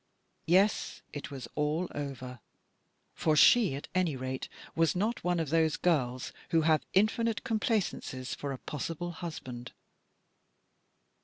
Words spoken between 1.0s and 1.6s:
it was